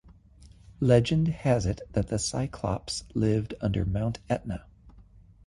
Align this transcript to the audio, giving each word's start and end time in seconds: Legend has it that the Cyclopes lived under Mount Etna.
Legend 0.79 1.27
has 1.27 1.67
it 1.67 1.81
that 1.91 2.07
the 2.07 2.17
Cyclopes 2.17 3.03
lived 3.13 3.53
under 3.61 3.85
Mount 3.85 4.17
Etna. 4.31 4.65